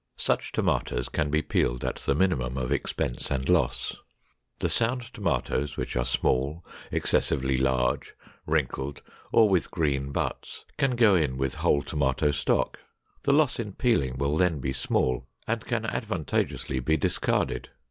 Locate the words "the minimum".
1.97-2.57